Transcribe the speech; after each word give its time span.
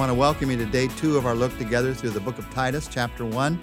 want 0.00 0.08
to 0.08 0.14
welcome 0.14 0.50
you 0.50 0.56
to 0.56 0.64
day 0.64 0.88
two 0.96 1.18
of 1.18 1.26
our 1.26 1.34
look 1.34 1.54
together 1.58 1.92
through 1.92 2.08
the 2.08 2.20
book 2.20 2.38
of 2.38 2.48
Titus, 2.54 2.88
chapter 2.90 3.22
one. 3.22 3.60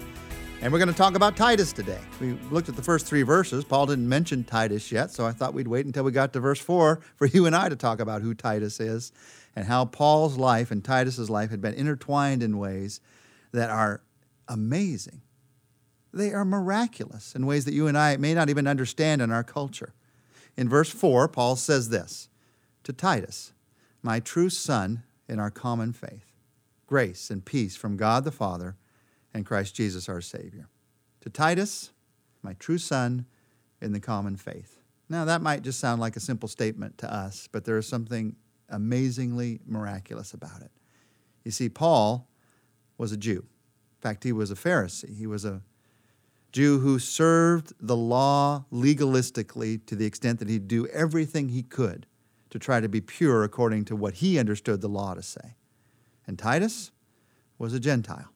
And 0.60 0.72
we're 0.72 0.78
going 0.78 0.88
to 0.88 0.94
talk 0.94 1.16
about 1.16 1.36
Titus 1.36 1.72
today. 1.72 1.98
We 2.20 2.34
looked 2.52 2.68
at 2.68 2.76
the 2.76 2.82
first 2.82 3.06
three 3.06 3.22
verses. 3.22 3.64
Paul 3.64 3.86
didn't 3.86 4.08
mention 4.08 4.44
Titus 4.44 4.92
yet, 4.92 5.10
so 5.10 5.26
I 5.26 5.32
thought 5.32 5.52
we'd 5.52 5.66
wait 5.66 5.84
until 5.84 6.04
we 6.04 6.12
got 6.12 6.32
to 6.34 6.38
verse 6.38 6.60
four 6.60 7.00
for 7.16 7.26
you 7.26 7.46
and 7.46 7.56
I 7.56 7.68
to 7.68 7.74
talk 7.74 7.98
about 7.98 8.22
who 8.22 8.34
Titus 8.34 8.78
is 8.78 9.10
and 9.56 9.66
how 9.66 9.84
Paul's 9.84 10.36
life 10.38 10.70
and 10.70 10.84
Titus's 10.84 11.28
life 11.28 11.50
had 11.50 11.60
been 11.60 11.74
intertwined 11.74 12.44
in 12.44 12.56
ways 12.58 13.00
that 13.50 13.68
are 13.68 14.00
amazing. 14.46 15.22
They 16.12 16.32
are 16.32 16.44
miraculous 16.44 17.34
in 17.34 17.46
ways 17.46 17.64
that 17.64 17.74
you 17.74 17.88
and 17.88 17.98
I 17.98 18.16
may 18.16 18.32
not 18.32 18.48
even 18.48 18.68
understand 18.68 19.22
in 19.22 19.32
our 19.32 19.42
culture. 19.42 19.92
In 20.56 20.68
verse 20.68 20.90
4, 20.90 21.26
Paul 21.26 21.56
says 21.56 21.88
this 21.88 22.28
to 22.84 22.92
Titus, 22.92 23.54
my 24.04 24.20
true 24.20 24.50
son 24.50 25.02
in 25.28 25.38
our 25.38 25.50
common 25.50 25.92
faith, 25.92 26.27
grace 26.88 27.30
and 27.30 27.44
peace 27.44 27.76
from 27.76 27.96
God 27.96 28.24
the 28.24 28.32
Father 28.32 28.76
and 29.32 29.46
Christ 29.46 29.76
Jesus 29.76 30.08
our 30.08 30.20
Savior. 30.20 30.68
To 31.20 31.30
Titus, 31.30 31.92
my 32.42 32.54
true 32.54 32.78
son 32.78 33.26
in 33.80 33.92
the 33.92 34.00
common 34.00 34.36
faith. 34.36 34.80
Now, 35.08 35.24
that 35.26 35.42
might 35.42 35.62
just 35.62 35.78
sound 35.78 36.00
like 36.00 36.16
a 36.16 36.20
simple 36.20 36.48
statement 36.48 36.98
to 36.98 37.14
us, 37.14 37.48
but 37.52 37.64
there 37.64 37.78
is 37.78 37.86
something 37.86 38.34
amazingly 38.68 39.60
miraculous 39.66 40.34
about 40.34 40.62
it. 40.62 40.70
You 41.44 41.50
see, 41.50 41.68
Paul 41.68 42.28
was 42.96 43.12
a 43.12 43.16
Jew. 43.16 43.38
In 43.38 44.00
fact, 44.00 44.24
he 44.24 44.32
was 44.32 44.50
a 44.50 44.54
Pharisee. 44.54 45.16
He 45.16 45.26
was 45.26 45.44
a 45.44 45.62
Jew 46.52 46.78
who 46.80 46.98
served 46.98 47.74
the 47.80 47.96
law 47.96 48.64
legalistically 48.72 49.84
to 49.86 49.94
the 49.94 50.06
extent 50.06 50.38
that 50.38 50.48
he'd 50.48 50.68
do 50.68 50.86
everything 50.88 51.50
he 51.50 51.62
could 51.62 52.06
to 52.50 52.58
try 52.58 52.80
to 52.80 52.88
be 52.88 53.00
pure 53.00 53.44
according 53.44 53.84
to 53.86 53.96
what 53.96 54.14
he 54.14 54.38
understood 54.38 54.80
the 54.80 54.88
law 54.88 55.14
to 55.14 55.22
say. 55.22 55.54
And 56.28 56.38
Titus 56.38 56.92
was 57.58 57.72
a 57.72 57.80
Gentile. 57.80 58.28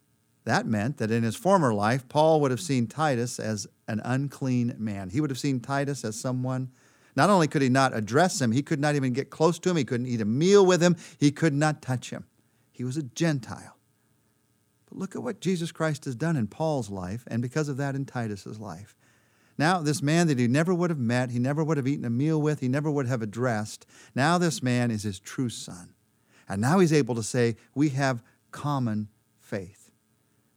That 0.45 0.67
meant 0.67 0.97
that 0.97 1.13
in 1.13 1.23
his 1.23 1.37
former 1.37 1.73
life, 1.73 2.09
Paul 2.09 2.41
would 2.41 2.51
have 2.51 2.61
seen 2.61 2.89
Titus 2.89 3.39
as 3.39 3.69
an 3.87 4.01
unclean 4.05 4.75
man. 4.79 5.11
He 5.11 5.21
would 5.21 5.31
have 5.31 5.39
seen 5.39 5.61
Titus 5.61 6.05
as 6.05 6.19
someone, 6.19 6.73
not 7.15 7.31
only 7.31 7.47
could 7.47 7.63
he 7.63 7.69
not 7.69 7.95
address 7.95 8.41
him, 8.41 8.51
he 8.51 8.63
could 8.63 8.81
not 8.81 8.97
even 8.97 9.13
get 9.13 9.31
close 9.31 9.59
to 9.61 9.71
him, 9.71 9.77
he 9.77 9.85
couldn't 9.85 10.07
eat 10.07 10.21
a 10.21 10.25
meal 10.25 10.67
with 10.67 10.83
him, 10.83 10.97
he 11.21 11.31
could 11.31 11.55
not 11.55 11.83
touch 11.83 12.11
him. 12.11 12.25
He 12.73 12.83
was 12.83 12.97
a 12.97 13.03
Gentile. 13.03 13.77
But 14.87 14.99
look 14.99 15.15
at 15.15 15.23
what 15.23 15.41
Jesus 15.41 15.71
Christ 15.71 16.07
has 16.07 16.17
done 16.17 16.37
in 16.37 16.49
Paul's 16.49 16.91
life, 16.91 17.23
and 17.29 17.43
because 17.43 17.69
of 17.69 17.77
that, 17.77 17.95
in 17.95 18.07
Titus's 18.07 18.59
life. 18.59 18.97
Now, 19.59 19.81
this 19.81 20.03
man 20.03 20.27
that 20.29 20.39
he 20.39 20.49
never 20.49 20.75
would 20.75 20.91
have 20.91 20.99
met, 20.99 21.31
he 21.31 21.39
never 21.39 21.63
would 21.63 21.77
have 21.77 21.87
eaten 21.87 22.07
a 22.07 22.11
meal 22.11 22.41
with, 22.41 22.61
he 22.61 22.69
never 22.69 22.91
would 22.91 23.07
have 23.07 23.23
addressed, 23.23 23.87
now 24.15 24.39
this 24.39 24.63
man 24.63 24.91
is 24.91 25.03
his 25.03 25.21
true 25.21 25.51
son. 25.51 25.95
And 26.49 26.61
now 26.61 26.79
he's 26.79 26.93
able 26.93 27.15
to 27.15 27.23
say, 27.23 27.57
We 27.75 27.91
have 27.91 28.23
common 28.51 29.09
faith. 29.41 29.91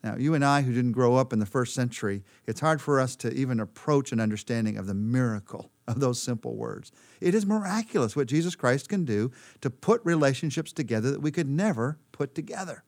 Now, 0.03 0.15
you 0.17 0.35
and 0.35 0.45
I 0.45 0.61
who 0.61 0.71
didn't 0.71 0.91
grow 0.91 1.15
up 1.15 1.33
in 1.33 1.39
the 1.39 1.47
first 1.47 1.73
century, 1.73 2.23
it's 2.45 2.59
hard 2.59 2.79
for 2.79 2.99
us 2.99 3.15
to 3.17 3.33
even 3.33 3.59
approach 3.59 4.11
an 4.11 4.19
understanding 4.19 4.77
of 4.77 4.85
the 4.85 4.93
miracle 4.93 5.71
of 5.87 5.99
those 5.99 6.21
simple 6.21 6.55
words. 6.55 6.91
It 7.19 7.33
is 7.33 7.45
miraculous 7.45 8.15
what 8.15 8.27
Jesus 8.27 8.55
Christ 8.55 8.87
can 8.87 9.03
do 9.03 9.31
to 9.61 9.69
put 9.71 10.01
relationships 10.03 10.71
together 10.71 11.09
that 11.11 11.21
we 11.21 11.31
could 11.31 11.49
never 11.49 11.97
put 12.11 12.35
together. 12.35 12.83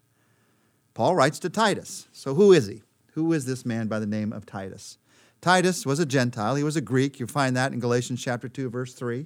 Paul 0.94 1.16
writes 1.16 1.40
to 1.40 1.50
Titus. 1.50 2.08
So, 2.12 2.36
who 2.36 2.52
is 2.52 2.68
he? 2.68 2.84
Who 3.14 3.34
is 3.34 3.46
this 3.46 3.66
man 3.66 3.88
by 3.88 4.00
the 4.00 4.06
name 4.06 4.32
of 4.32 4.46
Titus? 4.46 5.00
Titus 5.42 5.86
was 5.86 6.00
a 6.00 6.06
Gentile, 6.06 6.56
he 6.56 6.64
was 6.64 6.76
a 6.76 6.82
Greek. 6.82 7.20
You 7.20 7.26
find 7.26 7.56
that 7.56 7.74
in 7.74 7.80
Galatians 7.80 8.24
chapter 8.24 8.48
2, 8.48 8.70
verse 8.70 8.94
3. 8.94 9.26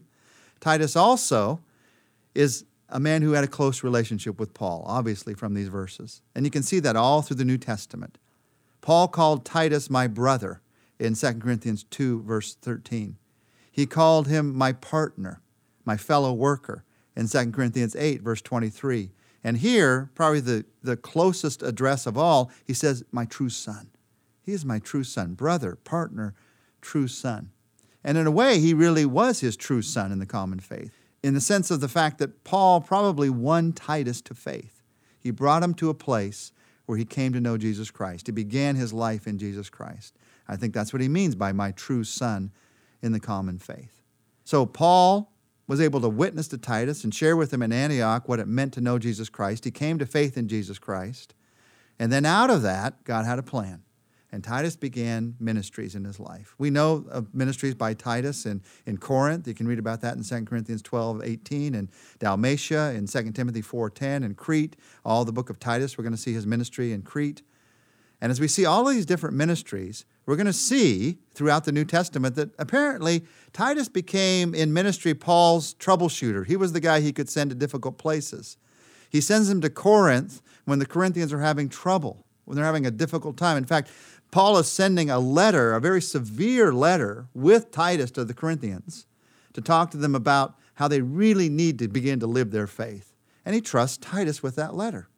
Titus 0.62 0.96
also 0.96 1.60
is 2.36 2.66
a 2.92 3.00
man 3.00 3.22
who 3.22 3.32
had 3.32 3.44
a 3.44 3.48
close 3.48 3.84
relationship 3.84 4.40
with 4.40 4.54
Paul, 4.54 4.84
obviously, 4.86 5.34
from 5.34 5.54
these 5.54 5.70
verses. 5.70 6.22
And 6.36 6.46
you 6.46 6.52
can 6.52 6.64
see 6.64 6.80
that 6.82 6.96
all 6.96 7.22
through 7.22 7.38
the 7.38 7.46
New 7.46 7.58
Testament. 7.58 8.18
Paul 8.82 9.08
called 9.08 9.46
Titus 9.46 9.90
my 9.90 10.08
brother 10.08 10.62
in 11.00 11.16
2 11.16 11.34
Corinthians 11.36 11.84
2, 11.86 12.24
verse 12.24 12.56
13. 12.56 13.18
He 13.72 13.86
called 13.86 14.28
him 14.28 14.54
my 14.54 14.74
partner, 14.74 15.42
my 15.86 15.96
fellow 15.96 16.34
worker 16.34 16.84
in 17.16 17.28
2 17.28 17.52
Corinthians 17.52 17.96
8, 17.96 18.22
verse 18.22 18.42
23. 18.42 19.12
And 19.44 19.58
here, 19.58 20.12
probably 20.14 20.42
the, 20.42 20.66
the 20.84 20.98
closest 20.98 21.64
address 21.64 22.06
of 22.06 22.18
all, 22.18 22.52
he 22.66 22.74
says, 22.74 23.04
my 23.12 23.26
true 23.26 23.50
son. 23.50 23.90
He 24.44 24.52
is 24.52 24.66
my 24.66 24.80
true 24.80 25.04
son, 25.04 25.34
brother, 25.34 25.76
partner, 25.76 26.36
true 26.82 27.08
son. 27.08 27.52
And 28.04 28.18
in 28.18 28.28
a 28.28 28.32
way, 28.32 28.60
he 28.60 28.74
really 28.74 29.06
was 29.06 29.40
his 29.40 29.56
true 29.56 29.82
son 29.82 30.12
in 30.12 30.20
the 30.20 30.26
common 30.26 30.60
faith 30.60 31.01
in 31.24 31.34
the 31.34 31.42
sense 31.42 31.72
of 31.72 31.82
the 31.82 31.88
fact 31.88 32.18
that 32.18 32.44
Paul 32.44 32.82
probably 32.82 33.30
won 33.30 33.74
Titus 33.74 34.22
to 34.22 34.34
faith. 34.34 34.82
He 35.20 35.32
brought 35.32 35.64
him 35.64 35.74
to 35.76 35.90
a 35.90 35.94
place 35.94 36.52
where 36.86 36.98
he 36.98 37.06
came 37.06 37.32
to 37.34 37.40
know 37.40 37.58
Jesus 37.58 37.92
Christ. 37.92 38.28
He 38.28 38.32
began 38.32 38.76
his 38.76 38.92
life 38.92 39.28
in 39.28 39.38
Jesus 39.38 39.70
Christ. 39.70 40.18
I 40.48 40.56
think 40.56 40.74
that's 40.74 40.92
what 40.92 41.02
he 41.02 41.08
means 41.08 41.36
by 41.36 41.52
my 41.52 41.72
true 41.72 42.04
son 42.04 42.52
in 43.02 43.12
the 43.12 43.20
common 43.20 43.60
faith. 43.60 44.02
So 44.44 44.66
Paul 44.66 45.32
was 45.68 45.80
able 45.80 46.02
to 46.02 46.10
witness 46.10 46.48
to 46.50 46.58
Titus 46.58 47.04
and 47.04 47.14
share 47.14 47.38
with 47.38 47.54
him 47.54 47.62
in 47.62 47.72
Antioch 47.72 48.28
what 48.28 48.40
it 48.40 48.48
meant 48.48 48.74
to 48.74 48.82
know 48.82 49.00
Jesus 49.00 49.30
Christ. 49.30 49.64
He 49.64 49.72
came 49.72 50.00
to 50.00 50.06
faith 50.06 50.38
in 50.38 50.48
Jesus 50.48 50.80
Christ. 50.80 51.34
And 52.00 52.12
then 52.12 52.26
out 52.26 52.50
of 52.50 52.62
that, 52.64 53.04
God 53.04 53.26
had 53.26 53.40
a 53.40 53.44
plan. 53.44 53.84
And 54.34 54.44
Titus 54.44 54.78
began 54.78 55.36
ministries 55.40 55.94
in 55.94 56.06
his 56.06 56.20
life. 56.20 56.56
We 56.58 56.70
know 56.70 57.06
of 57.12 57.34
ministries 57.36 57.76
by 57.76 57.94
Titus 57.94 58.46
in, 58.46 58.62
in 58.86 58.98
Corinth. 58.98 59.46
You 59.46 59.54
can 59.54 59.68
read 59.68 59.80
about 59.80 60.00
that 60.02 60.16
in 60.16 60.24
2 60.24 60.46
Corinthians 60.46 60.82
12, 60.82 61.24
18, 61.24 61.76
and 61.76 61.90
Dalmatia, 62.20 62.94
in 62.96 63.08
2 63.08 63.32
Timothy 63.32 63.62
4, 63.62 63.90
10, 63.90 64.24
and 64.24 64.38
Crete. 64.38 64.78
All 65.04 65.26
the 65.26 65.34
book 65.34 65.50
of 65.50 65.60
Titus, 65.60 65.98
we're 65.98 66.04
going 66.04 66.16
to 66.16 66.22
see 66.22 66.34
his 66.34 66.48
ministry 66.48 66.94
in 66.94 67.02
Crete. 67.02 67.42
And 68.22 68.32
as 68.32 68.40
we 68.40 68.48
see 68.48 68.66
all 68.66 68.88
of 68.88 68.94
these 68.94 69.06
different 69.06 69.36
ministries, 69.36 70.06
we're 70.26 70.36
going 70.36 70.46
to 70.46 70.54
see 70.54 71.18
throughout 71.34 71.66
the 71.66 71.72
New 71.72 71.84
Testament 71.84 72.36
that 72.36 72.52
apparently 72.60 73.26
Titus 73.52 73.90
became 73.90 74.54
in 74.54 74.72
ministry 74.72 75.14
Paul's 75.14 75.74
troubleshooter. 75.74 76.46
He 76.46 76.56
was 76.56 76.72
the 76.72 76.80
guy 76.80 77.02
he 77.02 77.12
could 77.12 77.30
send 77.30 77.50
to 77.50 77.56
difficult 77.56 77.98
places. 77.98 78.58
He 79.10 79.20
sends 79.20 79.50
him 79.50 79.60
to 79.62 79.70
Corinth 79.70 80.42
when 80.66 80.80
the 80.80 80.86
Corinthians 80.86 81.34
are 81.34 81.42
having 81.42 81.68
trouble, 81.68 82.26
when 82.46 82.56
they're 82.56 82.66
having 82.66 82.86
a 82.86 82.92
difficult 82.92 83.36
time. 83.38 83.58
In 83.58 83.66
fact, 83.66 83.90
Paul 84.32 84.58
is 84.58 84.72
sending 84.72 85.10
a 85.10 85.20
letter, 85.20 85.74
a 85.74 85.82
very 85.82 86.02
severe 86.02 86.74
letter, 86.74 87.28
with 87.34 87.72
Titus 87.72 88.12
to 88.12 88.24
the 88.24 88.34
Corinthians 88.34 89.06
to 89.54 89.62
talk 89.62 89.92
to 89.92 89.98
them 89.98 90.16
about 90.16 90.56
how 90.76 90.88
they 90.88 91.02
really 91.02 91.50
need 91.50 91.78
to 91.80 91.88
begin 91.90 92.20
to 92.22 92.28
live 92.28 92.52
their 92.52 92.68
faith. 92.68 93.14
And 93.46 93.54
he 93.54 93.62
trusts 93.62 93.98
Titus 93.98 94.42
with 94.42 94.56
that 94.56 94.74
letter. 94.74 95.10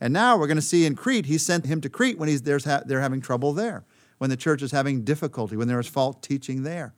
And 0.00 0.12
now 0.12 0.36
we're 0.36 0.46
going 0.46 0.56
to 0.56 0.62
see 0.62 0.84
in 0.84 0.94
Crete, 0.94 1.26
he 1.26 1.38
sent 1.38 1.66
him 1.66 1.80
to 1.80 1.88
Crete 1.88 2.18
when 2.18 2.28
he's, 2.28 2.42
they're 2.42 2.60
having 3.00 3.20
trouble 3.20 3.52
there, 3.52 3.84
when 4.18 4.30
the 4.30 4.36
church 4.36 4.62
is 4.62 4.70
having 4.70 5.02
difficulty, 5.02 5.56
when 5.56 5.66
there 5.66 5.80
is 5.80 5.88
false 5.88 6.16
teaching 6.20 6.62
there. 6.62 6.94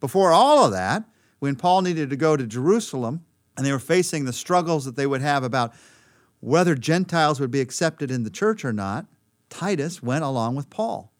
Before 0.00 0.30
all 0.30 0.64
of 0.64 0.72
that, 0.72 1.04
when 1.40 1.56
Paul 1.56 1.82
needed 1.82 2.10
to 2.10 2.16
go 2.16 2.36
to 2.36 2.46
Jerusalem 2.46 3.24
and 3.56 3.66
they 3.66 3.72
were 3.72 3.78
facing 3.78 4.24
the 4.24 4.32
struggles 4.32 4.84
that 4.84 4.96
they 4.96 5.06
would 5.06 5.20
have 5.20 5.42
about 5.42 5.74
whether 6.40 6.74
Gentiles 6.76 7.40
would 7.40 7.50
be 7.50 7.60
accepted 7.60 8.10
in 8.10 8.22
the 8.22 8.30
church 8.30 8.64
or 8.64 8.72
not, 8.72 9.06
Titus 9.50 10.02
went 10.02 10.24
along 10.24 10.54
with 10.54 10.70
Paul. 10.70 11.12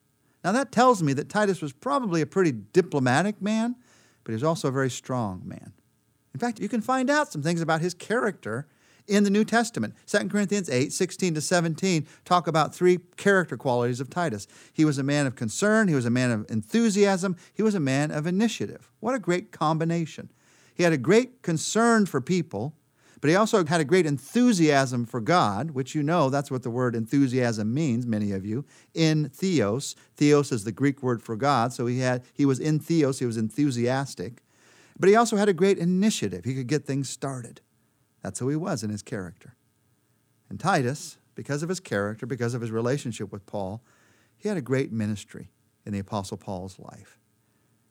Now, 0.44 0.52
that 0.52 0.72
tells 0.72 1.02
me 1.02 1.12
that 1.14 1.28
Titus 1.28 1.60
was 1.60 1.72
probably 1.72 2.20
a 2.20 2.26
pretty 2.26 2.52
diplomatic 2.52 3.42
man, 3.42 3.76
but 4.24 4.32
he 4.32 4.34
was 4.34 4.44
also 4.44 4.68
a 4.68 4.72
very 4.72 4.90
strong 4.90 5.42
man. 5.44 5.72
In 6.32 6.40
fact, 6.40 6.60
you 6.60 6.68
can 6.68 6.80
find 6.80 7.10
out 7.10 7.32
some 7.32 7.42
things 7.42 7.60
about 7.60 7.80
his 7.80 7.94
character 7.94 8.68
in 9.08 9.24
the 9.24 9.30
New 9.30 9.44
Testament. 9.44 9.94
2 10.06 10.28
Corinthians 10.28 10.68
8, 10.68 10.92
16 10.92 11.34
to 11.34 11.40
17 11.40 12.06
talk 12.24 12.46
about 12.46 12.74
three 12.74 12.98
character 13.16 13.56
qualities 13.56 14.00
of 14.00 14.10
Titus. 14.10 14.46
He 14.72 14.84
was 14.84 14.98
a 14.98 15.02
man 15.02 15.26
of 15.26 15.34
concern, 15.34 15.88
he 15.88 15.94
was 15.94 16.04
a 16.04 16.10
man 16.10 16.30
of 16.30 16.46
enthusiasm, 16.50 17.36
he 17.54 17.62
was 17.62 17.74
a 17.74 17.80
man 17.80 18.10
of 18.10 18.26
initiative. 18.26 18.90
What 19.00 19.14
a 19.14 19.18
great 19.18 19.50
combination. 19.50 20.30
He 20.74 20.84
had 20.84 20.92
a 20.92 20.98
great 20.98 21.42
concern 21.42 22.06
for 22.06 22.20
people, 22.20 22.74
but 23.20 23.30
he 23.30 23.36
also 23.36 23.64
had 23.64 23.80
a 23.80 23.84
great 23.84 24.06
enthusiasm 24.06 25.04
for 25.04 25.20
God, 25.20 25.72
which 25.72 25.94
you 25.94 26.02
know 26.02 26.30
that's 26.30 26.50
what 26.50 26.62
the 26.62 26.70
word 26.70 26.94
enthusiasm 26.94 27.74
means, 27.74 28.06
many 28.06 28.32
of 28.32 28.46
you, 28.46 28.64
in 28.94 29.28
theos. 29.30 29.96
Theos 30.16 30.52
is 30.52 30.64
the 30.64 30.72
Greek 30.72 31.02
word 31.02 31.22
for 31.22 31.36
God, 31.36 31.72
so 31.72 31.86
he 31.86 32.00
had 32.00 32.22
he 32.32 32.46
was 32.46 32.60
in 32.60 32.78
theos, 32.78 33.18
he 33.18 33.26
was 33.26 33.36
enthusiastic. 33.36 34.42
But 34.98 35.08
he 35.08 35.16
also 35.16 35.36
had 35.36 35.48
a 35.48 35.52
great 35.52 35.78
initiative. 35.78 36.44
He 36.44 36.54
could 36.54 36.66
get 36.66 36.84
things 36.84 37.08
started. 37.08 37.60
That's 38.22 38.40
who 38.40 38.48
he 38.48 38.56
was 38.56 38.82
in 38.82 38.90
his 38.90 39.02
character. 39.02 39.54
And 40.50 40.58
Titus, 40.58 41.18
because 41.34 41.62
of 41.62 41.68
his 41.68 41.80
character, 41.80 42.26
because 42.26 42.54
of 42.54 42.60
his 42.60 42.70
relationship 42.70 43.30
with 43.30 43.46
Paul, 43.46 43.82
he 44.36 44.48
had 44.48 44.58
a 44.58 44.62
great 44.62 44.92
ministry 44.92 45.50
in 45.86 45.92
the 45.92 45.98
Apostle 45.98 46.36
Paul's 46.36 46.78
life. 46.78 47.18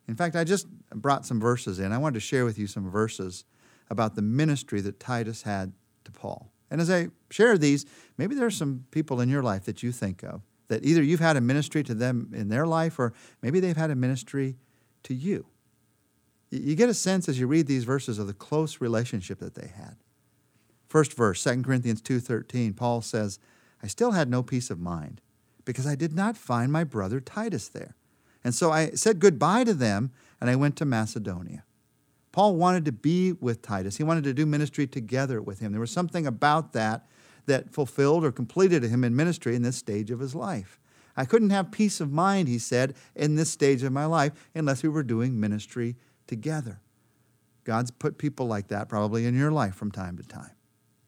In 0.07 0.15
fact, 0.15 0.35
I 0.35 0.43
just 0.43 0.67
brought 0.93 1.25
some 1.25 1.39
verses 1.39 1.79
in. 1.79 1.91
I 1.91 1.97
wanted 1.97 2.15
to 2.15 2.19
share 2.21 2.45
with 2.45 2.57
you 2.57 2.67
some 2.67 2.89
verses 2.89 3.45
about 3.89 4.15
the 4.15 4.21
ministry 4.21 4.81
that 4.81 4.99
Titus 4.99 5.43
had 5.43 5.73
to 6.03 6.11
Paul. 6.11 6.51
And 6.69 6.81
as 6.81 6.89
I 6.89 7.09
share 7.29 7.57
these, 7.57 7.85
maybe 8.17 8.35
there 8.35 8.45
are 8.45 8.51
some 8.51 8.85
people 8.91 9.21
in 9.21 9.29
your 9.29 9.43
life 9.43 9.65
that 9.65 9.83
you 9.83 9.91
think 9.91 10.23
of 10.23 10.41
that 10.67 10.83
either 10.83 11.01
you've 11.01 11.19
had 11.19 11.37
a 11.37 11.41
ministry 11.41 11.83
to 11.83 11.93
them 11.93 12.31
in 12.33 12.49
their 12.49 12.65
life 12.65 12.99
or 12.99 13.13
maybe 13.41 13.59
they've 13.59 13.77
had 13.77 13.91
a 13.91 13.95
ministry 13.95 14.57
to 15.03 15.13
you. 15.13 15.45
You 16.49 16.75
get 16.75 16.89
a 16.89 16.93
sense 16.93 17.27
as 17.27 17.39
you 17.39 17.47
read 17.47 17.67
these 17.67 17.83
verses 17.83 18.19
of 18.19 18.27
the 18.27 18.33
close 18.33 18.79
relationship 18.79 19.39
that 19.39 19.55
they 19.55 19.67
had. 19.67 19.97
First 20.87 21.13
verse, 21.13 21.41
2 21.41 21.63
Corinthians 21.63 22.01
2:13, 22.01 22.73
Paul 22.73 23.01
says, 23.01 23.39
"I 23.83 23.87
still 23.87 24.11
had 24.11 24.29
no 24.29 24.43
peace 24.43 24.69
of 24.69 24.79
mind 24.79 25.21
because 25.65 25.85
I 25.85 25.95
did 25.95 26.13
not 26.13 26.37
find 26.37 26.71
my 26.71 26.85
brother 26.85 27.19
Titus 27.19 27.67
there. 27.67 27.95
And 28.43 28.55
so 28.55 28.71
I 28.71 28.91
said 28.91 29.19
goodbye 29.19 29.65
to 29.65 29.73
them 29.73 30.11
and 30.39 30.49
I 30.49 30.55
went 30.55 30.77
to 30.77 30.85
Macedonia." 30.85 31.65
Paul 32.37 32.55
wanted 32.55 32.85
to 32.85 32.91
be 32.91 33.31
with 33.31 33.63
Titus. 33.63 33.97
He 33.97 34.03
wanted 34.03 34.23
to 34.25 34.33
do 34.33 34.45
ministry 34.45 34.85
together 34.85 35.41
with 35.41 35.57
him. 35.57 35.71
There 35.71 35.81
was 35.81 35.89
something 35.89 36.27
about 36.27 36.71
that 36.73 37.07
that 37.47 37.73
fulfilled 37.73 38.23
or 38.23 38.31
completed 38.31 38.83
him 38.83 39.03
in 39.03 39.15
ministry 39.15 39.55
in 39.55 39.63
this 39.63 39.75
stage 39.75 40.11
of 40.11 40.19
his 40.19 40.35
life. 40.35 40.79
I 41.15 41.25
couldn't 41.25 41.49
have 41.49 41.71
peace 41.71 41.99
of 41.99 42.11
mind, 42.11 42.47
he 42.47 42.59
said, 42.59 42.93
in 43.15 43.37
this 43.37 43.49
stage 43.49 43.81
of 43.81 43.91
my 43.91 44.05
life 44.05 44.33
unless 44.53 44.83
we 44.83 44.89
were 44.89 45.01
doing 45.01 45.39
ministry 45.39 45.95
together. 46.27 46.79
God's 47.63 47.89
put 47.89 48.19
people 48.19 48.45
like 48.45 48.67
that 48.67 48.87
probably 48.87 49.25
in 49.25 49.35
your 49.35 49.51
life 49.51 49.73
from 49.73 49.89
time 49.89 50.15
to 50.17 50.23
time. 50.23 50.51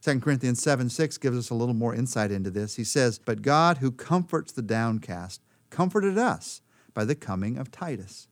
2 0.01 0.21
Corinthians 0.21 0.63
7 0.63 0.89
6 0.89 1.19
gives 1.19 1.37
us 1.37 1.51
a 1.51 1.55
little 1.55 1.75
more 1.75 1.93
insight 1.93 2.31
into 2.31 2.49
this. 2.49 2.77
He 2.77 2.83
says, 2.83 3.19
But 3.19 3.43
God, 3.43 3.77
who 3.77 3.91
comforts 3.91 4.51
the 4.51 4.63
downcast, 4.63 5.43
comforted 5.69 6.17
us 6.17 6.61
by 6.95 7.05
the 7.05 7.13
coming 7.13 7.59
of 7.59 7.69
Titus. 7.69 8.28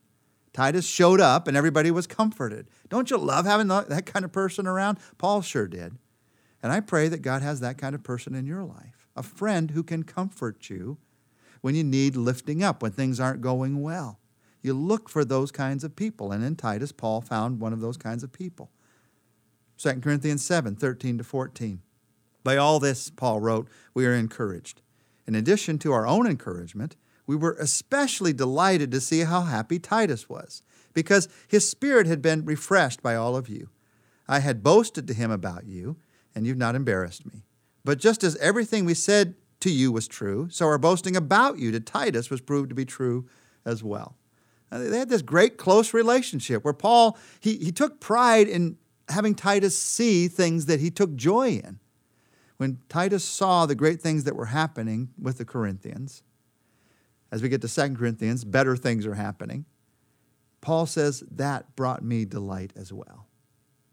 Titus 0.58 0.88
showed 0.88 1.20
up 1.20 1.46
and 1.46 1.56
everybody 1.56 1.92
was 1.92 2.08
comforted. 2.08 2.66
Don't 2.88 3.12
you 3.12 3.16
love 3.16 3.46
having 3.46 3.68
that 3.68 4.06
kind 4.06 4.24
of 4.24 4.32
person 4.32 4.66
around? 4.66 4.98
Paul 5.16 5.40
sure 5.40 5.68
did. 5.68 5.96
And 6.60 6.72
I 6.72 6.80
pray 6.80 7.06
that 7.06 7.22
God 7.22 7.42
has 7.42 7.60
that 7.60 7.78
kind 7.78 7.94
of 7.94 8.02
person 8.02 8.34
in 8.34 8.44
your 8.44 8.64
life 8.64 9.06
a 9.14 9.22
friend 9.22 9.70
who 9.70 9.84
can 9.84 10.02
comfort 10.02 10.68
you 10.68 10.98
when 11.60 11.76
you 11.76 11.84
need 11.84 12.16
lifting 12.16 12.64
up, 12.64 12.82
when 12.82 12.90
things 12.90 13.20
aren't 13.20 13.40
going 13.40 13.82
well. 13.82 14.18
You 14.60 14.74
look 14.74 15.08
for 15.08 15.24
those 15.24 15.52
kinds 15.52 15.84
of 15.84 15.94
people. 15.94 16.32
And 16.32 16.42
in 16.42 16.56
Titus, 16.56 16.90
Paul 16.90 17.20
found 17.20 17.60
one 17.60 17.72
of 17.72 17.80
those 17.80 17.96
kinds 17.96 18.24
of 18.24 18.32
people. 18.32 18.72
2 19.76 20.00
Corinthians 20.00 20.44
7 20.44 20.74
13 20.74 21.18
to 21.18 21.24
14. 21.24 21.82
By 22.42 22.56
all 22.56 22.80
this, 22.80 23.10
Paul 23.10 23.38
wrote, 23.38 23.68
we 23.94 24.06
are 24.06 24.12
encouraged. 24.12 24.82
In 25.24 25.36
addition 25.36 25.78
to 25.78 25.92
our 25.92 26.04
own 26.04 26.26
encouragement, 26.26 26.96
we 27.28 27.36
were 27.36 27.56
especially 27.60 28.32
delighted 28.32 28.90
to 28.90 29.00
see 29.00 29.20
how 29.20 29.42
happy 29.42 29.78
Titus 29.78 30.28
was, 30.28 30.62
because 30.94 31.28
his 31.46 31.70
spirit 31.70 32.06
had 32.06 32.22
been 32.22 32.44
refreshed 32.44 33.02
by 33.02 33.14
all 33.14 33.36
of 33.36 33.48
you. 33.48 33.68
I 34.26 34.40
had 34.40 34.62
boasted 34.62 35.06
to 35.06 35.14
him 35.14 35.30
about 35.30 35.66
you, 35.66 35.98
and 36.34 36.46
you've 36.46 36.56
not 36.56 36.74
embarrassed 36.74 37.26
me. 37.26 37.44
But 37.84 37.98
just 37.98 38.24
as 38.24 38.36
everything 38.36 38.86
we 38.86 38.94
said 38.94 39.34
to 39.60 39.70
you 39.70 39.92
was 39.92 40.08
true, 40.08 40.48
so 40.50 40.66
our 40.66 40.78
boasting 40.78 41.16
about 41.16 41.58
you 41.58 41.70
to 41.70 41.80
Titus 41.80 42.30
was 42.30 42.40
proved 42.40 42.70
to 42.70 42.74
be 42.74 42.86
true 42.86 43.28
as 43.64 43.84
well. 43.84 44.16
Now, 44.72 44.78
they 44.78 44.98
had 44.98 45.10
this 45.10 45.22
great 45.22 45.58
close 45.58 45.92
relationship 45.92 46.64
where 46.64 46.74
Paul, 46.74 47.18
he, 47.40 47.58
he 47.58 47.72
took 47.72 48.00
pride 48.00 48.48
in 48.48 48.78
having 49.10 49.34
Titus 49.34 49.78
see 49.78 50.28
things 50.28 50.66
that 50.66 50.80
he 50.80 50.90
took 50.90 51.14
joy 51.14 51.60
in. 51.64 51.78
When 52.56 52.78
Titus 52.88 53.24
saw 53.24 53.66
the 53.66 53.74
great 53.74 54.00
things 54.00 54.24
that 54.24 54.34
were 54.34 54.46
happening 54.46 55.10
with 55.20 55.38
the 55.38 55.44
Corinthians, 55.44 56.22
as 57.30 57.42
we 57.42 57.48
get 57.48 57.60
to 57.62 57.68
2 57.68 57.94
Corinthians, 57.94 58.44
better 58.44 58.76
things 58.76 59.06
are 59.06 59.14
happening. 59.14 59.64
Paul 60.60 60.86
says, 60.86 61.22
that 61.30 61.76
brought 61.76 62.02
me 62.02 62.24
delight 62.24 62.72
as 62.76 62.92
well. 62.92 63.26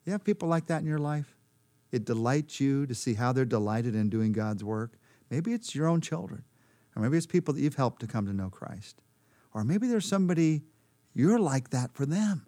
You 0.06 0.12
have 0.12 0.24
people 0.24 0.48
like 0.48 0.68
that 0.68 0.82
in 0.82 0.88
your 0.88 1.00
life? 1.00 1.36
It 1.92 2.06
delights 2.06 2.60
you 2.60 2.86
to 2.88 2.96
see 2.96 3.14
how 3.14 3.32
they're 3.32 3.46
delighted 3.46 3.96
in 3.96 4.10
doing 4.10 4.32
God's 4.34 4.64
work. 4.64 4.98
Maybe 5.30 5.54
it's 5.54 5.74
your 5.74 5.88
own 5.88 6.02
children, 6.02 6.44
or 6.96 7.02
maybe 7.02 7.18
it's 7.18 7.26
people 7.26 7.54
that 7.54 7.62
you've 7.62 7.76
helped 7.76 8.02
to 8.02 8.08
come 8.08 8.26
to 8.26 8.34
know 8.34 8.50
Christ. 8.50 9.02
Or 9.54 9.64
maybe 9.64 9.88
there's 9.88 10.08
somebody 10.08 10.64
you're 11.14 11.40
like 11.40 11.70
that 11.70 11.94
for 11.94 12.06
them. 12.06 12.46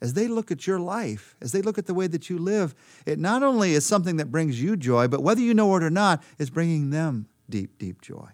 As 0.00 0.14
they 0.14 0.28
look 0.28 0.52
at 0.52 0.66
your 0.66 0.78
life, 0.78 1.34
as 1.42 1.50
they 1.50 1.60
look 1.60 1.76
at 1.76 1.86
the 1.86 1.94
way 1.94 2.06
that 2.06 2.30
you 2.30 2.38
live, 2.38 2.74
it 3.04 3.18
not 3.18 3.42
only 3.42 3.72
is 3.72 3.84
something 3.84 4.16
that 4.18 4.30
brings 4.30 4.62
you 4.62 4.76
joy, 4.76 5.08
but 5.08 5.22
whether 5.22 5.40
you 5.40 5.54
know 5.54 5.74
it 5.74 5.82
or 5.82 5.90
not, 5.90 6.22
it's 6.38 6.50
bringing 6.50 6.90
them 6.90 7.26
deep, 7.50 7.78
deep 7.78 8.00
joy. 8.00 8.28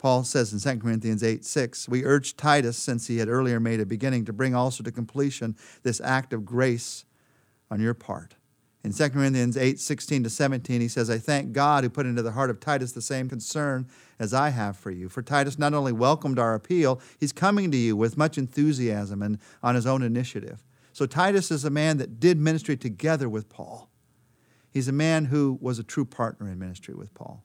Paul 0.00 0.24
says 0.24 0.50
in 0.50 0.58
2 0.58 0.80
Corinthians 0.80 1.22
8 1.22 1.44
6, 1.44 1.86
we 1.86 2.06
urge 2.06 2.34
Titus, 2.34 2.78
since 2.78 3.06
he 3.06 3.18
had 3.18 3.28
earlier 3.28 3.60
made 3.60 3.80
a 3.80 3.86
beginning, 3.86 4.24
to 4.24 4.32
bring 4.32 4.54
also 4.54 4.82
to 4.82 4.90
completion 4.90 5.54
this 5.82 6.00
act 6.00 6.32
of 6.32 6.46
grace 6.46 7.04
on 7.70 7.80
your 7.80 7.92
part. 7.92 8.36
In 8.82 8.94
2 8.94 9.10
Corinthians 9.10 9.58
8 9.58 9.78
16 9.78 10.24
to 10.24 10.30
17, 10.30 10.80
he 10.80 10.88
says, 10.88 11.10
I 11.10 11.18
thank 11.18 11.52
God 11.52 11.84
who 11.84 11.90
put 11.90 12.06
into 12.06 12.22
the 12.22 12.32
heart 12.32 12.48
of 12.48 12.60
Titus 12.60 12.92
the 12.92 13.02
same 13.02 13.28
concern 13.28 13.86
as 14.18 14.32
I 14.32 14.48
have 14.48 14.74
for 14.74 14.90
you. 14.90 15.10
For 15.10 15.20
Titus 15.20 15.58
not 15.58 15.74
only 15.74 15.92
welcomed 15.92 16.38
our 16.38 16.54
appeal, 16.54 16.98
he's 17.18 17.32
coming 17.32 17.70
to 17.70 17.76
you 17.76 17.94
with 17.94 18.16
much 18.16 18.38
enthusiasm 18.38 19.20
and 19.20 19.38
on 19.62 19.74
his 19.74 19.84
own 19.84 20.02
initiative. 20.02 20.64
So 20.94 21.04
Titus 21.04 21.50
is 21.50 21.66
a 21.66 21.70
man 21.70 21.98
that 21.98 22.18
did 22.18 22.38
ministry 22.38 22.78
together 22.78 23.28
with 23.28 23.50
Paul. 23.50 23.90
He's 24.70 24.88
a 24.88 24.92
man 24.92 25.26
who 25.26 25.58
was 25.60 25.78
a 25.78 25.84
true 25.84 26.06
partner 26.06 26.48
in 26.48 26.58
ministry 26.58 26.94
with 26.94 27.12
Paul. 27.12 27.44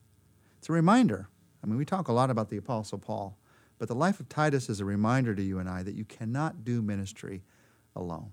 It's 0.56 0.70
a 0.70 0.72
reminder 0.72 1.28
I 1.66 1.68
mean, 1.68 1.78
we 1.78 1.84
talk 1.84 2.06
a 2.06 2.12
lot 2.12 2.30
about 2.30 2.48
the 2.48 2.58
Apostle 2.58 2.98
Paul, 2.98 3.36
but 3.78 3.88
the 3.88 3.94
life 3.94 4.20
of 4.20 4.28
Titus 4.28 4.68
is 4.68 4.80
a 4.80 4.84
reminder 4.84 5.34
to 5.34 5.42
you 5.42 5.58
and 5.58 5.68
I 5.68 5.82
that 5.82 5.96
you 5.96 6.04
cannot 6.04 6.64
do 6.64 6.80
ministry 6.80 7.42
alone. 7.96 8.30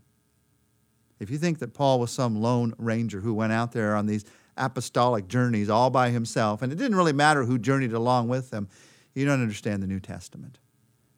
If 1.20 1.32
you 1.32 1.40
think 1.40 1.60
that 1.60 1.74
Paul 1.74 2.00
was 2.00 2.12
some 2.12 2.42
lone 2.42 2.74
ranger 2.78 3.22
who 3.22 3.34
went 3.34 3.54
out 3.54 3.72
there 3.72 3.96
on 3.96 4.06
these 4.06 4.26
apostolic 4.56 5.28
journeys 5.28 5.70
all 5.70 5.90
by 5.90 6.12
himself, 6.12 6.62
and 6.62 6.72
it 6.72 6.76
didn't 6.76 6.98
really 6.98 7.14
matter 7.14 7.44
who 7.44 7.58
journeyed 7.58 7.94
along 7.94 8.28
with 8.28 8.52
him, 8.52 8.68
you 9.16 9.26
don't 9.26 9.42
understand 9.42 9.82
the 9.82 9.88
New 9.88 10.00
Testament. 10.00 10.60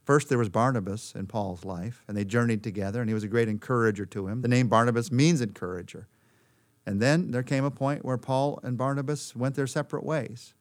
First, 0.05 0.29
there 0.29 0.37
was 0.37 0.49
Barnabas 0.49 1.13
in 1.15 1.25
Paul's 1.25 1.65
life, 1.65 2.03
and 2.07 2.15
they 2.15 2.23
journeyed 2.23 2.63
together, 2.63 3.01
and 3.01 3.09
he 3.09 3.13
was 3.13 3.23
a 3.23 3.27
great 3.27 3.49
encourager 3.49 4.05
to 4.05 4.27
him. 4.27 4.41
The 4.41 4.47
name 4.47 4.67
Barnabas 4.67 5.11
means 5.11 5.41
encourager. 5.41 6.07
And 6.85 7.01
then 7.01 7.31
there 7.31 7.43
came 7.43 7.65
a 7.65 7.71
point 7.71 8.05
where 8.05 8.17
Paul 8.17 8.59
and 8.63 8.77
Barnabas 8.77 9.35
went 9.35 9.55
their 9.55 9.67
separate 9.67 10.05
ways. 10.05 10.53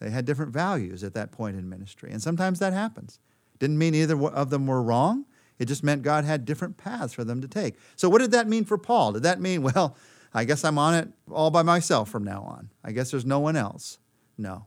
They 0.00 0.10
had 0.10 0.24
different 0.24 0.52
values 0.52 1.04
at 1.04 1.14
that 1.14 1.30
point 1.30 1.56
in 1.56 1.68
ministry. 1.68 2.10
And 2.10 2.22
sometimes 2.22 2.58
that 2.58 2.72
happens. 2.72 3.20
Didn't 3.58 3.78
mean 3.78 3.94
either 3.94 4.20
of 4.28 4.50
them 4.50 4.66
were 4.66 4.82
wrong. 4.82 5.26
It 5.58 5.66
just 5.66 5.84
meant 5.84 6.02
God 6.02 6.24
had 6.24 6.46
different 6.46 6.78
paths 6.78 7.12
for 7.12 7.22
them 7.22 7.42
to 7.42 7.48
take. 7.48 7.76
So, 7.96 8.08
what 8.08 8.20
did 8.20 8.30
that 8.30 8.48
mean 8.48 8.64
for 8.64 8.78
Paul? 8.78 9.12
Did 9.12 9.24
that 9.24 9.40
mean, 9.40 9.62
well, 9.74 9.96
I 10.32 10.44
guess 10.44 10.64
I'm 10.64 10.78
on 10.78 10.94
it 10.94 11.08
all 11.30 11.50
by 11.50 11.62
myself 11.62 12.08
from 12.08 12.24
now 12.24 12.42
on? 12.42 12.70
I 12.82 12.92
guess 12.92 13.10
there's 13.10 13.26
no 13.26 13.40
one 13.40 13.56
else? 13.56 13.98
No. 14.38 14.66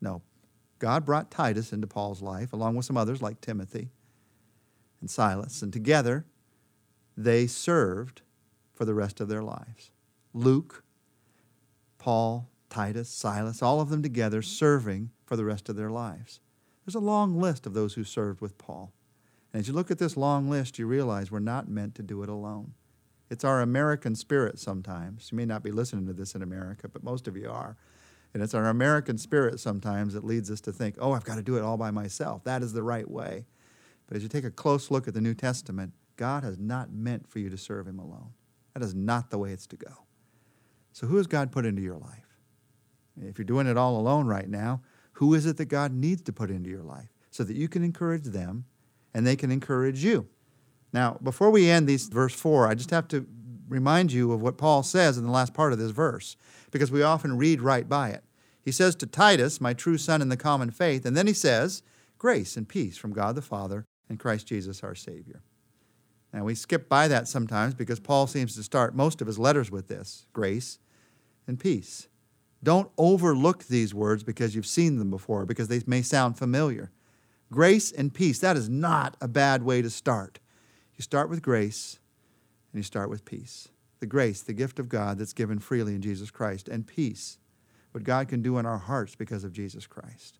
No. 0.00 0.22
God 0.78 1.04
brought 1.04 1.30
Titus 1.30 1.72
into 1.72 1.86
Paul's 1.86 2.22
life, 2.22 2.52
along 2.52 2.76
with 2.76 2.86
some 2.86 2.96
others 2.96 3.20
like 3.20 3.40
Timothy 3.40 3.90
and 5.00 5.10
Silas. 5.10 5.60
And 5.60 5.72
together, 5.72 6.24
they 7.16 7.46
served 7.46 8.22
for 8.72 8.84
the 8.84 8.94
rest 8.94 9.20
of 9.20 9.28
their 9.28 9.42
lives. 9.42 9.90
Luke, 10.32 10.82
Paul, 11.98 12.48
Titus, 12.74 13.08
Silas, 13.08 13.62
all 13.62 13.80
of 13.80 13.88
them 13.88 14.02
together 14.02 14.42
serving 14.42 15.10
for 15.26 15.36
the 15.36 15.44
rest 15.44 15.68
of 15.68 15.76
their 15.76 15.90
lives. 15.90 16.40
There's 16.84 16.96
a 16.96 16.98
long 16.98 17.40
list 17.40 17.66
of 17.66 17.72
those 17.72 17.94
who 17.94 18.02
served 18.02 18.40
with 18.40 18.58
Paul. 18.58 18.92
And 19.52 19.60
as 19.60 19.68
you 19.68 19.74
look 19.74 19.92
at 19.92 19.98
this 19.98 20.16
long 20.16 20.50
list, 20.50 20.76
you 20.76 20.88
realize 20.88 21.30
we're 21.30 21.38
not 21.38 21.68
meant 21.68 21.94
to 21.94 22.02
do 22.02 22.24
it 22.24 22.28
alone. 22.28 22.74
It's 23.30 23.44
our 23.44 23.60
American 23.60 24.16
spirit 24.16 24.58
sometimes. 24.58 25.28
You 25.30 25.36
may 25.36 25.44
not 25.44 25.62
be 25.62 25.70
listening 25.70 26.08
to 26.08 26.12
this 26.12 26.34
in 26.34 26.42
America, 26.42 26.88
but 26.88 27.04
most 27.04 27.28
of 27.28 27.36
you 27.36 27.48
are. 27.48 27.76
And 28.34 28.42
it's 28.42 28.54
our 28.54 28.66
American 28.66 29.18
spirit 29.18 29.60
sometimes 29.60 30.12
that 30.14 30.24
leads 30.24 30.50
us 30.50 30.60
to 30.62 30.72
think, 30.72 30.96
oh, 30.98 31.12
I've 31.12 31.22
got 31.22 31.36
to 31.36 31.42
do 31.42 31.56
it 31.56 31.62
all 31.62 31.76
by 31.76 31.92
myself. 31.92 32.42
That 32.42 32.64
is 32.64 32.72
the 32.72 32.82
right 32.82 33.08
way. 33.08 33.46
But 34.08 34.16
as 34.16 34.24
you 34.24 34.28
take 34.28 34.44
a 34.44 34.50
close 34.50 34.90
look 34.90 35.06
at 35.06 35.14
the 35.14 35.20
New 35.20 35.34
Testament, 35.34 35.92
God 36.16 36.42
has 36.42 36.58
not 36.58 36.92
meant 36.92 37.28
for 37.30 37.38
you 37.38 37.50
to 37.50 37.56
serve 37.56 37.86
Him 37.86 38.00
alone. 38.00 38.32
That 38.72 38.82
is 38.82 38.96
not 38.96 39.30
the 39.30 39.38
way 39.38 39.52
it's 39.52 39.68
to 39.68 39.76
go. 39.76 40.06
So, 40.92 41.06
who 41.06 41.18
has 41.18 41.28
God 41.28 41.52
put 41.52 41.64
into 41.64 41.80
your 41.80 41.98
life? 41.98 42.23
If 43.20 43.38
you're 43.38 43.44
doing 43.44 43.66
it 43.66 43.76
all 43.76 43.96
alone 43.96 44.26
right 44.26 44.48
now, 44.48 44.82
who 45.12 45.34
is 45.34 45.46
it 45.46 45.56
that 45.58 45.66
God 45.66 45.92
needs 45.92 46.22
to 46.22 46.32
put 46.32 46.50
into 46.50 46.70
your 46.70 46.82
life 46.82 47.08
so 47.30 47.44
that 47.44 47.56
you 47.56 47.68
can 47.68 47.84
encourage 47.84 48.24
them 48.24 48.64
and 49.12 49.26
they 49.26 49.36
can 49.36 49.50
encourage 49.50 50.02
you? 50.02 50.28
Now, 50.92 51.18
before 51.22 51.50
we 51.50 51.70
end 51.70 51.88
these 51.88 52.06
verse 52.08 52.34
4, 52.34 52.68
I 52.68 52.74
just 52.74 52.90
have 52.90 53.08
to 53.08 53.26
remind 53.68 54.12
you 54.12 54.32
of 54.32 54.42
what 54.42 54.58
Paul 54.58 54.82
says 54.82 55.18
in 55.18 55.24
the 55.24 55.30
last 55.30 55.54
part 55.54 55.72
of 55.72 55.78
this 55.78 55.90
verse 55.90 56.36
because 56.70 56.90
we 56.90 57.02
often 57.02 57.36
read 57.36 57.62
right 57.62 57.88
by 57.88 58.10
it. 58.10 58.24
He 58.62 58.72
says 58.72 58.94
to 58.96 59.06
Titus, 59.06 59.60
my 59.60 59.74
true 59.74 59.98
son 59.98 60.22
in 60.22 60.28
the 60.28 60.36
common 60.36 60.70
faith, 60.70 61.04
and 61.04 61.16
then 61.16 61.26
he 61.26 61.32
says, 61.32 61.82
grace 62.18 62.56
and 62.56 62.68
peace 62.68 62.96
from 62.96 63.12
God 63.12 63.34
the 63.34 63.42
Father 63.42 63.84
and 64.08 64.18
Christ 64.18 64.46
Jesus 64.46 64.82
our 64.82 64.94
Savior. 64.94 65.42
Now, 66.32 66.44
we 66.44 66.54
skip 66.54 66.88
by 66.88 67.06
that 67.08 67.28
sometimes 67.28 67.74
because 67.74 68.00
Paul 68.00 68.26
seems 68.26 68.56
to 68.56 68.62
start 68.62 68.96
most 68.96 69.20
of 69.20 69.26
his 69.26 69.38
letters 69.38 69.70
with 69.70 69.86
this 69.86 70.26
grace 70.32 70.78
and 71.46 71.60
peace. 71.60 72.08
Don't 72.64 72.90
overlook 72.96 73.64
these 73.64 73.94
words 73.94 74.24
because 74.24 74.56
you've 74.56 74.66
seen 74.66 74.98
them 74.98 75.10
before, 75.10 75.44
because 75.44 75.68
they 75.68 75.82
may 75.86 76.00
sound 76.02 76.38
familiar. 76.38 76.90
Grace 77.52 77.92
and 77.92 78.12
peace, 78.12 78.38
that 78.38 78.56
is 78.56 78.68
not 78.68 79.16
a 79.20 79.28
bad 79.28 79.62
way 79.62 79.82
to 79.82 79.90
start. 79.90 80.40
You 80.96 81.02
start 81.02 81.28
with 81.28 81.42
grace 81.42 81.98
and 82.72 82.78
you 82.78 82.82
start 82.82 83.10
with 83.10 83.26
peace. 83.26 83.68
The 84.00 84.06
grace, 84.06 84.40
the 84.40 84.54
gift 84.54 84.78
of 84.78 84.88
God 84.88 85.18
that's 85.18 85.34
given 85.34 85.58
freely 85.58 85.94
in 85.94 86.00
Jesus 86.00 86.30
Christ, 86.30 86.68
and 86.68 86.86
peace, 86.86 87.38
what 87.92 88.02
God 88.02 88.28
can 88.28 88.42
do 88.42 88.58
in 88.58 88.66
our 88.66 88.78
hearts 88.78 89.14
because 89.14 89.44
of 89.44 89.52
Jesus 89.52 89.86
Christ. 89.86 90.38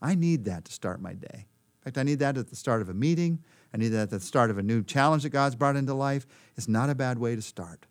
I 0.00 0.14
need 0.14 0.46
that 0.46 0.64
to 0.64 0.72
start 0.72 1.00
my 1.00 1.12
day. 1.12 1.46
In 1.82 1.84
fact, 1.84 1.98
I 1.98 2.04
need 2.04 2.20
that 2.20 2.38
at 2.38 2.48
the 2.48 2.56
start 2.56 2.80
of 2.80 2.88
a 2.88 2.94
meeting. 2.94 3.42
I 3.74 3.76
need 3.76 3.88
that 3.88 4.02
at 4.02 4.10
the 4.10 4.20
start 4.20 4.50
of 4.50 4.58
a 4.58 4.62
new 4.62 4.82
challenge 4.82 5.24
that 5.24 5.30
God's 5.30 5.56
brought 5.56 5.76
into 5.76 5.94
life. 5.94 6.26
It's 6.56 6.68
not 6.68 6.90
a 6.90 6.94
bad 6.94 7.18
way 7.18 7.36
to 7.36 7.42
start. 7.42 7.86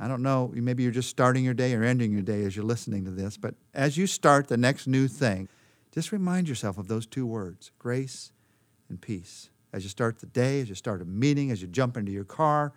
I 0.00 0.06
don't 0.06 0.22
know, 0.22 0.52
maybe 0.54 0.84
you're 0.84 0.92
just 0.92 1.10
starting 1.10 1.44
your 1.44 1.54
day 1.54 1.74
or 1.74 1.82
ending 1.82 2.12
your 2.12 2.22
day 2.22 2.44
as 2.44 2.54
you're 2.54 2.64
listening 2.64 3.04
to 3.04 3.10
this, 3.10 3.36
but 3.36 3.54
as 3.74 3.96
you 3.96 4.06
start 4.06 4.46
the 4.46 4.56
next 4.56 4.86
new 4.86 5.08
thing, 5.08 5.48
just 5.92 6.12
remind 6.12 6.48
yourself 6.48 6.78
of 6.78 6.86
those 6.86 7.06
two 7.06 7.26
words 7.26 7.72
grace 7.78 8.32
and 8.88 9.00
peace. 9.00 9.50
As 9.72 9.82
you 9.82 9.90
start 9.90 10.20
the 10.20 10.26
day, 10.26 10.60
as 10.60 10.68
you 10.68 10.74
start 10.74 11.02
a 11.02 11.04
meeting, 11.04 11.50
as 11.50 11.60
you 11.60 11.68
jump 11.68 11.96
into 11.96 12.12
your 12.12 12.24
car, 12.24 12.72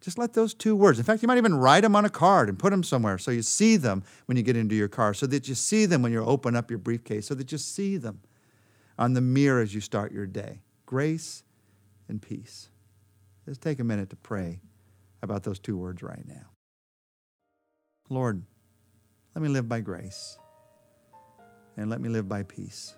just 0.00 0.18
let 0.18 0.34
those 0.34 0.54
two 0.54 0.76
words. 0.76 0.98
In 0.98 1.04
fact, 1.04 1.22
you 1.22 1.26
might 1.26 1.38
even 1.38 1.54
write 1.54 1.80
them 1.80 1.96
on 1.96 2.04
a 2.04 2.10
card 2.10 2.48
and 2.48 2.58
put 2.58 2.70
them 2.70 2.84
somewhere 2.84 3.18
so 3.18 3.30
you 3.30 3.42
see 3.42 3.76
them 3.76 4.04
when 4.26 4.36
you 4.36 4.42
get 4.42 4.56
into 4.56 4.74
your 4.74 4.88
car, 4.88 5.14
so 5.14 5.26
that 5.26 5.48
you 5.48 5.54
see 5.54 5.86
them 5.86 6.02
when 6.02 6.12
you 6.12 6.22
open 6.24 6.54
up 6.54 6.70
your 6.70 6.78
briefcase, 6.78 7.26
so 7.26 7.34
that 7.34 7.50
you 7.50 7.58
see 7.58 7.96
them 7.96 8.20
on 8.98 9.14
the 9.14 9.20
mirror 9.20 9.60
as 9.60 9.74
you 9.74 9.80
start 9.80 10.12
your 10.12 10.26
day. 10.26 10.60
Grace 10.86 11.42
and 12.08 12.22
peace. 12.22 12.68
Just 13.46 13.60
take 13.60 13.80
a 13.80 13.84
minute 13.84 14.10
to 14.10 14.16
pray 14.16 14.60
about 15.22 15.42
those 15.42 15.58
two 15.58 15.76
words 15.76 16.02
right 16.02 16.26
now. 16.26 16.57
Lord, 18.08 18.42
let 19.34 19.42
me 19.42 19.48
live 19.48 19.68
by 19.68 19.80
grace 19.80 20.38
and 21.76 21.90
let 21.90 22.00
me 22.00 22.08
live 22.08 22.28
by 22.28 22.42
peace. 22.42 22.94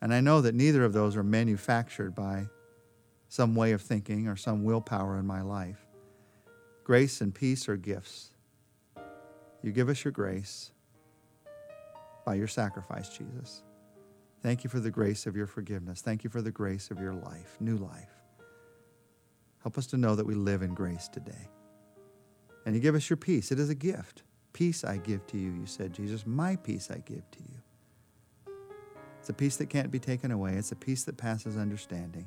And 0.00 0.12
I 0.12 0.20
know 0.20 0.40
that 0.40 0.54
neither 0.54 0.84
of 0.84 0.92
those 0.92 1.16
are 1.16 1.22
manufactured 1.22 2.14
by 2.14 2.46
some 3.28 3.54
way 3.54 3.72
of 3.72 3.80
thinking 3.80 4.28
or 4.28 4.36
some 4.36 4.64
willpower 4.64 5.16
in 5.18 5.26
my 5.26 5.42
life. 5.42 5.86
Grace 6.84 7.20
and 7.20 7.34
peace 7.34 7.68
are 7.68 7.76
gifts. 7.76 8.32
You 9.62 9.70
give 9.70 9.88
us 9.88 10.04
your 10.04 10.12
grace 10.12 10.72
by 12.26 12.34
your 12.34 12.48
sacrifice, 12.48 13.08
Jesus. 13.08 13.62
Thank 14.42 14.64
you 14.64 14.70
for 14.70 14.80
the 14.80 14.90
grace 14.90 15.26
of 15.26 15.36
your 15.36 15.46
forgiveness. 15.46 16.02
Thank 16.02 16.24
you 16.24 16.30
for 16.30 16.42
the 16.42 16.50
grace 16.50 16.90
of 16.90 16.98
your 16.98 17.14
life, 17.14 17.56
new 17.60 17.76
life. 17.76 18.10
Help 19.62 19.78
us 19.78 19.86
to 19.86 19.96
know 19.96 20.16
that 20.16 20.26
we 20.26 20.34
live 20.34 20.62
in 20.62 20.74
grace 20.74 21.08
today. 21.08 21.48
And 22.64 22.74
you 22.74 22.80
give 22.80 22.94
us 22.94 23.10
your 23.10 23.16
peace. 23.16 23.50
It 23.50 23.58
is 23.58 23.70
a 23.70 23.74
gift. 23.74 24.22
Peace 24.52 24.84
I 24.84 24.98
give 24.98 25.26
to 25.28 25.38
you, 25.38 25.50
you 25.52 25.66
said, 25.66 25.92
Jesus. 25.92 26.26
My 26.26 26.56
peace 26.56 26.90
I 26.90 26.98
give 26.98 27.28
to 27.30 27.38
you. 27.40 28.54
It's 29.18 29.30
a 29.30 29.34
peace 29.34 29.56
that 29.56 29.70
can't 29.70 29.90
be 29.90 29.98
taken 29.98 30.30
away. 30.30 30.54
It's 30.54 30.72
a 30.72 30.76
peace 30.76 31.04
that 31.04 31.16
passes 31.16 31.56
understanding. 31.56 32.26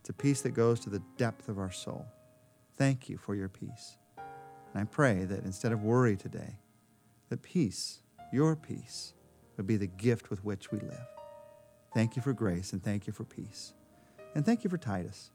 It's 0.00 0.10
a 0.10 0.14
peace 0.14 0.42
that 0.42 0.50
goes 0.50 0.78
to 0.80 0.90
the 0.90 1.02
depth 1.16 1.48
of 1.48 1.58
our 1.58 1.70
soul. 1.70 2.06
Thank 2.76 3.08
you 3.08 3.16
for 3.16 3.34
your 3.34 3.48
peace. 3.48 3.96
And 4.18 4.82
I 4.82 4.84
pray 4.84 5.24
that 5.24 5.44
instead 5.44 5.72
of 5.72 5.82
worry 5.82 6.16
today, 6.16 6.58
that 7.30 7.42
peace, 7.42 8.02
your 8.32 8.56
peace, 8.56 9.14
would 9.56 9.66
be 9.66 9.76
the 9.76 9.86
gift 9.86 10.30
with 10.30 10.44
which 10.44 10.70
we 10.70 10.80
live. 10.80 11.06
Thank 11.94 12.16
you 12.16 12.22
for 12.22 12.32
grace 12.32 12.72
and 12.72 12.82
thank 12.82 13.06
you 13.06 13.12
for 13.12 13.24
peace. 13.24 13.72
And 14.34 14.44
thank 14.44 14.64
you 14.64 14.70
for 14.70 14.78
Titus. 14.78 15.30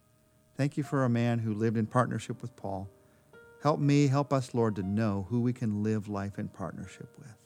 Thank 0.58 0.78
you 0.78 0.84
for 0.84 1.06
a 1.06 1.10
man 1.10 1.40
who 1.40 1.54
lived 1.54 1.78
in 1.78 1.86
partnership 1.86 2.42
with 2.42 2.56
Paul 2.56 2.90
Help 3.62 3.80
me, 3.80 4.08
help 4.08 4.32
us, 4.32 4.54
Lord, 4.54 4.76
to 4.78 4.84
know 4.84 5.28
who 5.30 5.42
we 5.42 5.52
can 5.52 5.84
live 5.84 6.08
life 6.08 6.40
in 6.40 6.48
partnership 6.48 7.14
with, 7.20 7.46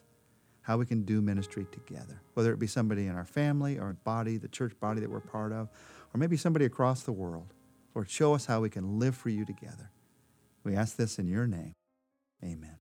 how 0.61 0.77
we 0.77 0.85
can 0.85 1.03
do 1.03 1.21
ministry 1.21 1.65
together, 1.71 2.21
whether 2.35 2.53
it 2.53 2.59
be 2.59 2.67
somebody 2.67 3.07
in 3.07 3.15
our 3.15 3.25
family 3.25 3.79
or 3.79 3.97
body, 4.03 4.37
the 4.37 4.47
church 4.47 4.79
body 4.79 5.01
that 5.01 5.09
we're 5.09 5.19
part 5.19 5.51
of, 5.51 5.69
or 6.13 6.19
maybe 6.19 6.37
somebody 6.37 6.65
across 6.65 7.01
the 7.01 7.11
world. 7.11 7.53
Lord, 7.95 8.09
show 8.09 8.35
us 8.35 8.45
how 8.45 8.61
we 8.61 8.69
can 8.69 8.99
live 8.99 9.15
for 9.15 9.29
you 9.29 9.43
together. 9.43 9.89
We 10.63 10.75
ask 10.75 10.95
this 10.95 11.17
in 11.17 11.27
your 11.27 11.47
name. 11.47 11.73
Amen. 12.43 12.77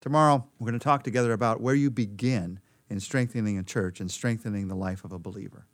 Tomorrow, 0.00 0.46
we're 0.58 0.66
going 0.70 0.78
to 0.78 0.84
talk 0.84 1.02
together 1.02 1.32
about 1.32 1.60
where 1.60 1.74
you 1.74 1.90
begin 1.90 2.60
in 2.88 3.00
strengthening 3.00 3.58
a 3.58 3.62
church 3.62 4.00
and 4.00 4.10
strengthening 4.10 4.68
the 4.68 4.76
life 4.76 5.04
of 5.04 5.12
a 5.12 5.18
believer. 5.18 5.66